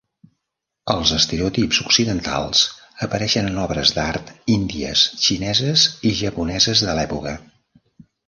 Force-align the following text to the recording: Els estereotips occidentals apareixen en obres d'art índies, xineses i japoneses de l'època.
Els 0.93 1.09
estereotips 1.17 1.81
occidentals 1.89 2.63
apareixen 3.07 3.51
en 3.51 3.59
obres 3.65 3.93
d'art 3.97 4.33
índies, 4.55 5.05
xineses 5.27 5.83
i 6.13 6.17
japoneses 6.23 6.83
de 6.89 6.97
l'època. 7.01 7.35